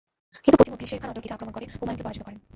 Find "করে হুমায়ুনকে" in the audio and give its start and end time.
1.55-2.03